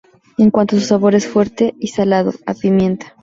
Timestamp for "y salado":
1.79-2.31